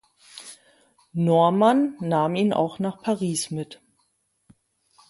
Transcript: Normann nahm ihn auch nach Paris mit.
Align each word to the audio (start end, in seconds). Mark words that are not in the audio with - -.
Normann 1.13 1.95
nahm 1.99 2.33
ihn 2.33 2.53
auch 2.53 2.79
nach 2.79 3.03
Paris 3.03 3.51
mit. 3.51 3.83